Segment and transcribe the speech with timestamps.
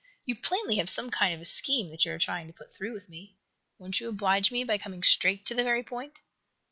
[0.25, 2.93] You plainly have some kind of a scheme that you are trying to put through
[2.93, 3.37] with me.
[3.77, 6.17] Won't you oblige me by coming straight to the very point?"